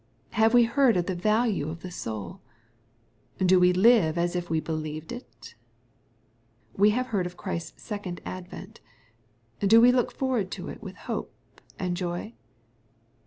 —We 0.53 0.63
have 0.63 0.73
heard 0.73 0.97
of 0.97 1.05
the 1.05 1.13
value 1.13 1.69
of 1.69 1.81
the 1.81 1.91
souL 1.91 2.41
Do 3.37 3.59
we 3.59 3.71
live 3.71 4.17
as 4.17 4.35
if 4.35 4.49
we 4.49 4.59
believed 4.59 5.11
it?— 5.11 5.53
We 6.75 6.89
have 6.89 7.09
heard 7.13 7.27
of 7.27 7.37
Christ's 7.37 7.83
second 7.83 8.19
advent. 8.25 8.79
Do 9.59 9.79
we 9.79 9.91
look 9.91 10.11
forward 10.11 10.49
to 10.53 10.69
it 10.69 10.81
with 10.81 10.95
hope 11.05 11.35
and 11.77 11.95
joy 11.95 12.33